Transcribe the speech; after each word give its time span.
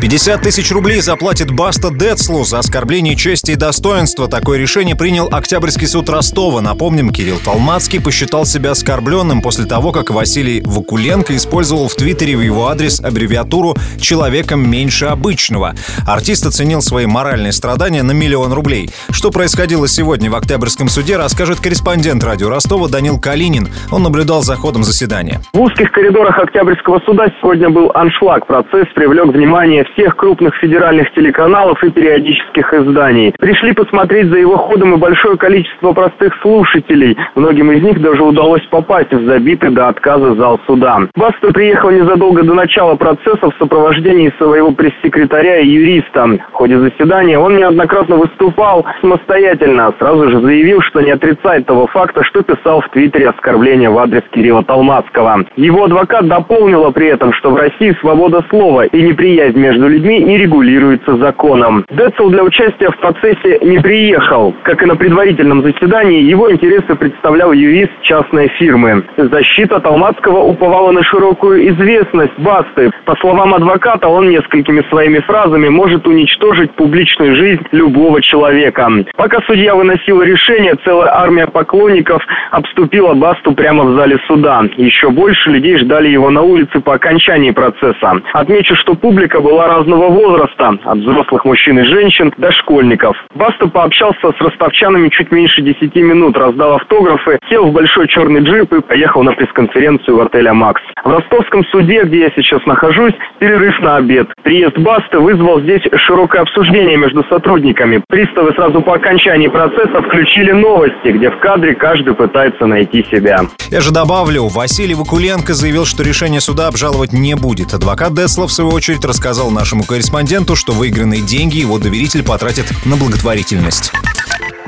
50 0.00 0.42
тысяч 0.42 0.70
рублей 0.72 1.00
заплатит 1.00 1.50
Баста 1.50 1.90
Децлу 1.90 2.44
за 2.44 2.58
оскорбление 2.58 3.16
чести 3.16 3.52
и 3.52 3.56
достоинства. 3.56 4.28
Такое 4.28 4.58
решение 4.58 4.94
принял 4.94 5.26
Октябрьский 5.32 5.86
суд 5.86 6.10
Ростова. 6.10 6.60
Напомним, 6.60 7.10
Кирилл 7.10 7.38
Толмацкий 7.42 8.00
посчитал 8.00 8.44
себя 8.44 8.72
оскорбленным 8.72 9.40
после 9.40 9.64
того, 9.64 9.92
как 9.92 10.10
Василий 10.10 10.60
Вакуленко 10.66 11.34
использовал 11.34 11.88
в 11.88 11.94
Твиттере 11.94 12.36
в 12.36 12.42
его 12.42 12.68
адрес 12.68 13.00
аббревиатуру 13.00 13.74
«человеком 13.98 14.70
меньше 14.70 15.06
обычного». 15.06 15.74
Артист 16.06 16.44
оценил 16.44 16.82
свои 16.82 17.06
моральные 17.06 17.52
страдания 17.52 18.02
на 18.02 18.12
миллион 18.12 18.52
рублей. 18.52 18.90
Что 19.10 19.30
происходило 19.30 19.88
сегодня 19.88 20.30
в 20.30 20.36
Октябрьском 20.36 20.88
суде, 20.88 21.16
расскажет 21.16 21.60
корреспондент 21.60 22.22
радио 22.22 22.50
Ростова 22.50 22.88
Данил 22.88 23.18
Калинин. 23.18 23.68
Он 23.90 24.02
наблюдал 24.02 24.42
за 24.42 24.56
ходом 24.56 24.84
заседания. 24.84 25.40
В 25.54 25.60
узких 25.60 25.90
коридорах 25.92 26.38
Октябрьского 26.38 27.00
суда 27.06 27.28
сегодня 27.40 27.70
был 27.70 27.90
аншлаг. 27.94 28.46
Процесс 28.46 28.86
привлек 28.94 29.28
внимание 29.32 29.85
всех 29.92 30.16
крупных 30.16 30.54
федеральных 30.56 31.12
телеканалов 31.12 31.82
и 31.84 31.90
периодических 31.90 32.72
изданий. 32.72 33.34
Пришли 33.38 33.72
посмотреть 33.72 34.28
за 34.28 34.38
его 34.38 34.56
ходом 34.56 34.94
и 34.94 34.98
большое 34.98 35.36
количество 35.36 35.92
простых 35.92 36.34
слушателей. 36.42 37.16
Многим 37.34 37.72
из 37.72 37.82
них 37.82 38.00
даже 38.00 38.22
удалось 38.22 38.64
попасть 38.70 39.12
в 39.12 39.24
забитый 39.26 39.70
до 39.70 39.88
отказа 39.88 40.34
зал 40.34 40.60
суда. 40.66 41.00
Баста 41.14 41.52
приехал 41.52 41.90
незадолго 41.90 42.42
до 42.42 42.54
начала 42.54 42.96
процесса 42.96 43.50
в 43.50 43.54
сопровождении 43.58 44.32
своего 44.38 44.72
пресс-секретаря 44.72 45.58
и 45.60 45.68
юриста. 45.68 46.26
В 46.50 46.52
ходе 46.52 46.78
заседания 46.78 47.38
он 47.38 47.56
неоднократно 47.56 48.16
выступал 48.16 48.86
самостоятельно, 49.00 49.92
сразу 49.98 50.30
же 50.30 50.40
заявил, 50.40 50.80
что 50.80 51.00
не 51.00 51.10
отрицает 51.10 51.66
того 51.66 51.86
факта, 51.86 52.24
что 52.24 52.42
писал 52.42 52.80
в 52.80 52.88
Твиттере 52.90 53.28
оскорбления 53.28 53.90
в 53.90 53.98
адрес 53.98 54.22
Кирилла 54.32 54.64
Толмацкого. 54.64 55.44
Его 55.56 55.84
адвокат 55.84 56.26
дополнила 56.26 56.90
при 56.90 57.08
этом, 57.08 57.32
что 57.32 57.50
в 57.50 57.56
России 57.56 57.96
свобода 58.00 58.44
слова 58.50 58.86
и 58.86 59.02
неприязнь 59.02 59.58
между 59.58 59.75
между 59.76 59.88
людьми 59.88 60.20
не 60.20 60.38
регулируется 60.38 61.16
законом. 61.16 61.84
Децл 61.90 62.28
для 62.30 62.42
участия 62.42 62.90
в 62.90 62.98
процессе 62.98 63.58
не 63.62 63.78
приехал. 63.78 64.54
Как 64.62 64.82
и 64.82 64.86
на 64.86 64.96
предварительном 64.96 65.62
заседании, 65.62 66.22
его 66.22 66.50
интересы 66.50 66.94
представлял 66.94 67.52
юрист 67.52 67.92
частной 68.02 68.48
фирмы. 68.58 69.04
Защита 69.16 69.80
Талмацкого 69.80 70.40
уповала 70.40 70.92
на 70.92 71.02
широкую 71.02 71.68
известность 71.68 72.38
Басты. 72.38 72.90
По 73.04 73.14
словам 73.16 73.54
адвоката, 73.54 74.08
он 74.08 74.30
несколькими 74.30 74.82
своими 74.88 75.18
фразами 75.20 75.68
может 75.68 76.06
уничтожить 76.06 76.72
публичную 76.72 77.34
жизнь 77.36 77.62
любого 77.72 78.22
человека. 78.22 78.88
Пока 79.16 79.38
судья 79.46 79.74
выносил 79.74 80.22
решение, 80.22 80.74
целая 80.84 81.14
армия 81.14 81.46
поклонников 81.46 82.22
обступила 82.50 83.14
Басту 83.14 83.52
прямо 83.52 83.84
в 83.84 83.96
зале 83.96 84.18
суда. 84.26 84.62
Еще 84.76 85.10
больше 85.10 85.50
людей 85.50 85.76
ждали 85.78 86.08
его 86.08 86.30
на 86.30 86.42
улице 86.42 86.80
по 86.80 86.94
окончании 86.94 87.50
процесса. 87.50 88.22
Отмечу, 88.32 88.74
что 88.76 88.94
публика 88.94 89.40
была 89.40 89.65
разного 89.66 90.08
возраста, 90.08 90.78
от 90.84 90.98
взрослых 90.98 91.44
мужчин 91.44 91.78
и 91.78 91.84
женщин 91.84 92.32
до 92.36 92.52
школьников. 92.52 93.16
Баста 93.34 93.68
пообщался 93.68 94.32
с 94.32 94.40
ростовчанами 94.40 95.08
чуть 95.08 95.30
меньше 95.30 95.62
10 95.62 95.94
минут, 95.96 96.36
раздал 96.36 96.76
автографы, 96.76 97.38
сел 97.50 97.66
в 97.66 97.72
большой 97.72 98.08
черный 98.08 98.40
джип 98.40 98.72
и 98.72 98.80
поехал 98.80 99.22
на 99.22 99.32
пресс-конференцию 99.32 100.16
в 100.16 100.20
отель 100.20 100.48
«Амакс». 100.48 100.82
В 101.04 101.08
ростовском 101.08 101.64
суде, 101.66 102.02
где 102.04 102.20
я 102.20 102.30
сейчас 102.34 102.64
нахожусь, 102.66 103.14
перерыв 103.38 103.78
на 103.80 103.96
обед. 103.96 104.28
Приезд 104.42 104.76
Басты 104.78 105.18
вызвал 105.18 105.60
здесь 105.60 105.82
широкое 105.94 106.42
обсуждение 106.42 106.96
между 106.96 107.24
сотрудниками. 107.24 108.02
Приставы 108.08 108.52
сразу 108.52 108.80
по 108.80 108.94
окончании 108.94 109.48
процесса 109.48 110.02
включили 110.02 110.52
новости, 110.52 111.08
где 111.08 111.30
в 111.30 111.38
кадре 111.38 111.74
каждый 111.74 112.14
пытается 112.14 112.66
найти 112.66 113.04
себя. 113.10 113.40
Я 113.70 113.80
же 113.80 113.92
добавлю, 113.92 114.48
Василий 114.48 114.94
Вакуленко 114.94 115.54
заявил, 115.54 115.84
что 115.84 116.02
решение 116.02 116.40
суда 116.40 116.68
обжаловать 116.68 117.12
не 117.12 117.34
будет. 117.34 117.74
Адвокат 117.74 118.14
Децла, 118.14 118.46
в 118.46 118.52
свою 118.52 118.70
очередь, 118.70 119.04
рассказал 119.04 119.50
нашему 119.56 119.84
корреспонденту, 119.84 120.54
что 120.54 120.72
выигранные 120.72 121.22
деньги 121.22 121.56
его 121.56 121.78
доверитель 121.78 122.22
потратит 122.22 122.66
на 122.84 122.96
благотворительность. 122.96 123.90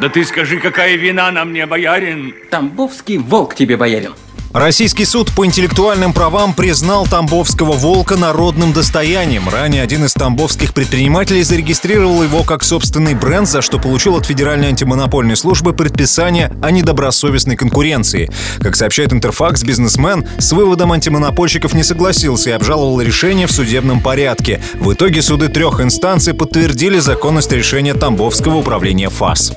Да 0.00 0.08
ты 0.08 0.24
скажи, 0.24 0.58
какая 0.58 0.96
вина 0.96 1.30
на 1.30 1.44
мне, 1.44 1.66
боярин? 1.66 2.34
Тамбовский 2.50 3.18
волк 3.18 3.54
тебе, 3.54 3.76
боярин. 3.76 4.14
Российский 4.52 5.04
суд 5.04 5.30
по 5.32 5.44
интеллектуальным 5.44 6.14
правам 6.14 6.54
признал 6.54 7.06
Тамбовского 7.06 7.72
волка 7.72 8.16
народным 8.16 8.72
достоянием. 8.72 9.46
Ранее 9.46 9.82
один 9.82 10.06
из 10.06 10.14
тамбовских 10.14 10.72
предпринимателей 10.72 11.42
зарегистрировал 11.42 12.22
его 12.22 12.42
как 12.44 12.64
собственный 12.64 13.14
бренд, 13.14 13.46
за 13.46 13.60
что 13.60 13.78
получил 13.78 14.16
от 14.16 14.24
Федеральной 14.24 14.68
антимонопольной 14.68 15.36
службы 15.36 15.74
предписание 15.74 16.50
о 16.62 16.70
недобросовестной 16.70 17.56
конкуренции. 17.56 18.30
Как 18.60 18.74
сообщает 18.74 19.12
Интерфакс, 19.12 19.62
бизнесмен 19.64 20.26
с 20.38 20.52
выводом 20.52 20.92
антимонопольщиков 20.92 21.74
не 21.74 21.82
согласился 21.82 22.50
и 22.50 22.54
обжаловал 22.54 23.02
решение 23.02 23.46
в 23.46 23.52
судебном 23.52 24.00
порядке. 24.00 24.62
В 24.80 24.94
итоге 24.94 25.20
суды 25.20 25.48
трех 25.48 25.80
инстанций 25.80 26.32
подтвердили 26.32 26.98
законность 27.00 27.52
решения 27.52 27.92
Тамбовского 27.92 28.56
управления 28.56 29.10
ФАС. 29.10 29.52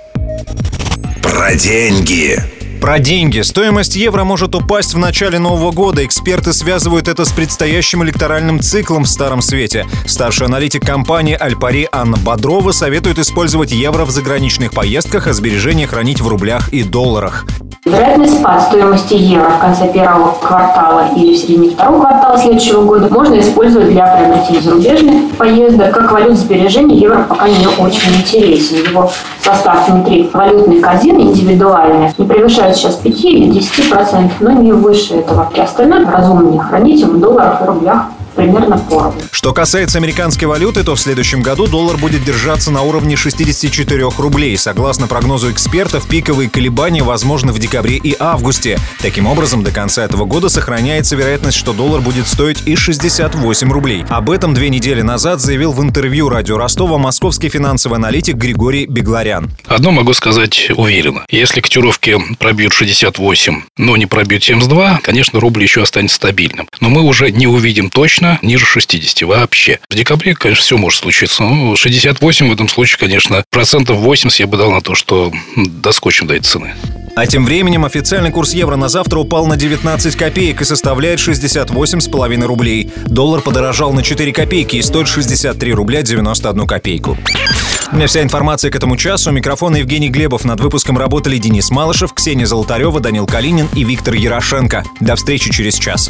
Про 1.22 1.56
деньги. 1.56 2.61
Про 2.82 2.98
деньги. 2.98 3.42
Стоимость 3.42 3.96
евро 3.96 4.24
может 4.24 4.56
упасть 4.56 4.96
в 4.96 4.98
начале 4.98 5.38
Нового 5.38 5.72
года. 5.72 6.04
Эксперты 6.04 6.52
связывают 6.52 7.08
это 7.08 7.26
с 7.26 7.32
предстоящим 7.32 8.04
электоральным 8.04 8.60
циклом 8.60 9.04
в 9.04 9.08
Старом 9.08 9.44
Свете. 9.44 9.86
Старший 10.08 10.48
аналитик 10.48 10.84
компании 10.84 11.38
«Альпари» 11.40 11.88
Анна 11.92 12.18
Бодрова 12.18 12.72
советует 12.72 13.20
использовать 13.20 13.72
евро 13.72 14.04
в 14.04 14.10
заграничных 14.10 14.74
поездках, 14.74 15.28
а 15.28 15.34
сбережения 15.34 15.86
хранить 15.86 16.22
в 16.22 16.28
рублях 16.28 16.70
и 16.74 16.82
долларах. 16.82 17.46
Вероятный 17.84 18.28
спад 18.28 18.62
стоимости 18.62 19.16
евро 19.16 19.50
в 19.50 19.60
конце 19.60 19.92
первого 19.92 20.36
квартала 20.40 21.08
или 21.16 21.34
в 21.34 21.38
середине 21.38 21.72
второго 21.72 22.02
квартала 22.02 22.38
следующего 22.38 22.84
года 22.84 23.12
можно 23.12 23.40
использовать 23.40 23.90
для 23.90 24.06
приобретения 24.06 24.62
зарубежных 24.62 25.36
поездок. 25.36 25.92
Как 25.92 26.12
валют 26.12 26.38
сбережений 26.38 27.00
евро 27.00 27.26
пока 27.28 27.48
не 27.48 27.66
очень 27.66 28.18
интересен. 28.20 28.88
Его 28.88 29.12
состав 29.42 29.90
внутри 29.90 30.30
валютных 30.32 30.82
корзин 30.82 31.20
индивидуальный 31.22 32.14
не 32.20 32.28
превышает 32.28 32.76
сейчас 32.76 32.98
5 32.98 33.26
или 33.26 33.60
10%, 33.60 34.30
но 34.42 34.52
не 34.52 34.74
выше 34.74 35.16
этого. 35.16 35.50
И 35.56 35.60
остальное 35.60 36.06
разумнее 36.06 36.62
хранить 36.62 37.04
в 37.04 37.20
долларах 37.20 37.64
и 37.64 37.66
рублях 37.66 38.06
примерно 38.36 38.78
поровну. 38.78 39.22
Что 39.32 39.54
касается 39.54 39.98
американской 39.98 40.48
валюты, 40.48 40.84
то 40.84 40.96
в 40.96 41.00
следующем 41.00 41.42
году 41.42 41.68
доллар 41.68 41.98
будет 41.98 42.24
держаться 42.24 42.72
на 42.72 42.82
уровне 42.82 43.16
64 43.16 44.10
рублей. 44.18 44.58
Согласно 44.58 45.08
прогнозу 45.08 45.52
экспертов, 45.52 46.08
пиковые 46.08 46.50
колебания 46.50 47.04
возможны 47.04 47.52
в 47.52 47.60
декабре 47.60 47.98
и 47.98 48.16
августе. 48.20 48.80
Таким 49.02 49.28
образом, 49.28 49.64
до 49.64 49.72
конца 49.72 50.04
этого 50.04 50.26
года 50.26 50.50
сохраняется 50.50 51.16
вероятность, 51.16 51.58
что 51.58 51.74
доллар 51.74 52.02
будет 52.02 52.28
стоить 52.28 52.60
и 52.66 52.76
68 52.76 53.72
рублей. 53.72 54.06
Об 54.10 54.30
этом 54.30 54.54
две 54.54 54.70
недели 54.70 55.02
назад 55.02 55.42
заявил 55.42 55.72
в 55.72 55.82
интервью 55.82 56.30
радио 56.30 56.58
Ростова 56.58 56.98
московский 56.98 57.50
финансовый 57.50 57.96
аналитик 57.96 58.36
Григорий 58.36 58.86
Бегларян. 58.86 59.50
Одно 59.68 59.92
могу 59.92 60.14
сказать 60.14 60.72
уверенно. 60.76 61.26
Если 61.30 61.62
котировки 61.62 62.18
пробьют 62.40 62.74
68, 62.74 63.62
но 63.78 63.98
не 63.98 64.06
пробьют 64.06 64.44
72, 64.44 65.00
конечно, 65.04 65.40
рубль 65.40 65.64
еще 65.64 65.82
останется 65.82 66.18
стабильным. 66.18 66.68
Но 66.80 66.90
мы 66.90 67.02
уже 67.02 67.32
не 67.32 67.48
увидим 67.48 67.90
точно, 67.90 68.21
ниже 68.42 68.66
60 68.66 69.24
вообще. 69.24 69.80
В 69.90 69.96
декабре, 69.96 70.36
конечно, 70.36 70.64
все 70.64 70.78
может 70.78 71.02
случиться. 71.02 71.44
Ну, 71.44 71.76
68 71.76 72.50
в 72.50 72.54
этом 72.54 72.68
случае, 72.68 73.00
конечно, 73.00 73.44
процентов 73.50 73.98
80 73.98 74.40
я 74.40 74.48
бы 74.48 74.58
дал 74.58 74.72
на 74.72 74.82
то, 74.82 74.96
что 74.96 75.32
доскочим 75.56 76.28
до 76.28 76.36
этой 76.36 76.46
цены. 76.46 76.74
А 77.16 77.26
тем 77.26 77.46
временем 77.46 77.84
официальный 77.84 78.32
курс 78.32 78.54
евро 78.54 78.78
на 78.78 78.88
завтра 78.88 79.20
упал 79.20 79.46
на 79.46 79.58
19 79.58 80.16
копеек 80.16 80.62
и 80.62 80.66
составляет 80.66 81.20
68,5 81.20 82.46
рублей. 82.46 82.90
Доллар 83.06 83.42
подорожал 83.42 83.92
на 83.92 84.02
4 84.02 84.32
копейки 84.32 84.78
и 84.78 84.82
стоит 84.82 85.08
63 85.08 85.74
рубля 85.74 86.04
91 86.04 86.66
копейку. 86.66 87.18
У 87.92 87.96
меня 87.98 88.08
вся 88.08 88.22
информация 88.22 88.72
к 88.72 88.76
этому 88.76 88.96
часу. 88.96 89.32
Микрофон 89.32 89.76
Евгений 89.76 90.08
Глебов. 90.08 90.46
Над 90.46 90.62
выпуском 90.62 90.98
работали 90.98 91.38
Денис 91.38 91.70
Малышев, 91.72 92.14
Ксения 92.14 92.46
Золотарева, 92.46 93.02
Данил 93.02 93.28
Калинин 93.28 93.68
и 93.76 93.84
Виктор 93.84 94.14
Ярошенко. 94.14 94.86
До 95.02 95.18
встречи 95.18 95.52
через 95.52 95.76
час. 95.76 96.10